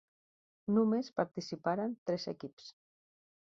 Només 0.77 1.11
participaren 1.21 1.95
tres 2.11 2.29
equips. 2.35 2.75